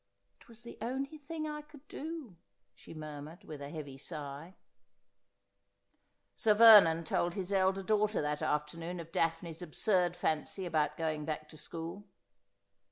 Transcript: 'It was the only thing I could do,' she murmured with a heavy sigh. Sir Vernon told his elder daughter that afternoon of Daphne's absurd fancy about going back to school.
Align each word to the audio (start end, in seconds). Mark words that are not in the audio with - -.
'It 0.41 0.47
was 0.47 0.63
the 0.63 0.79
only 0.81 1.19
thing 1.19 1.47
I 1.47 1.61
could 1.61 1.87
do,' 1.87 2.37
she 2.73 2.91
murmured 2.95 3.43
with 3.43 3.61
a 3.61 3.69
heavy 3.69 3.99
sigh. 3.99 4.55
Sir 6.35 6.55
Vernon 6.55 7.03
told 7.03 7.35
his 7.35 7.51
elder 7.51 7.83
daughter 7.83 8.19
that 8.19 8.41
afternoon 8.41 8.99
of 8.99 9.11
Daphne's 9.11 9.61
absurd 9.61 10.15
fancy 10.15 10.65
about 10.65 10.97
going 10.97 11.23
back 11.25 11.47
to 11.49 11.55
school. 11.57 12.05